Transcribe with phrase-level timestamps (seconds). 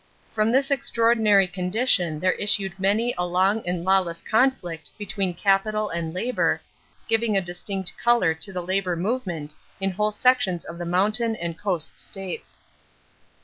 [0.33, 6.11] From this extraordinary condition there issued many a long and lawless conflict between capital and
[6.11, 6.59] labor,
[7.07, 11.55] giving a distinct color to the labor movement in whole sections of the mountain and
[11.55, 12.61] coast states.